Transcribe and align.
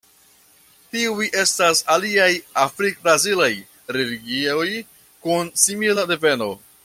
Tiuj 0.93 1.27
estas 1.41 1.81
aliaj 1.95 2.29
afrik-brazilaj 2.63 3.51
religioj 3.99 4.67
kun 5.27 5.55
simila 5.67 6.11
deveno. 6.15 6.51